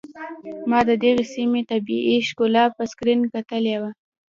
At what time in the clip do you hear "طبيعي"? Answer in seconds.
1.71-2.17